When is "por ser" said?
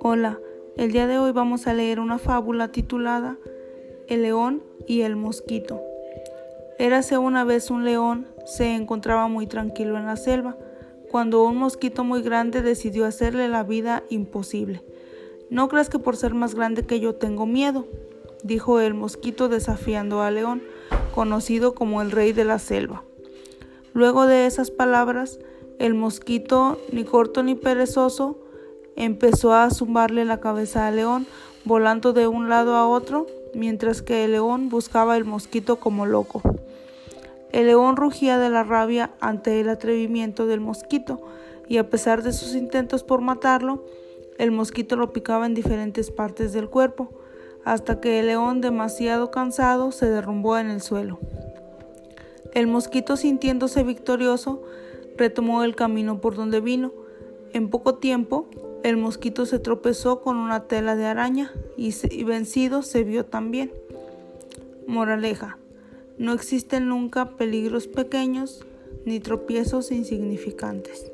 15.98-16.34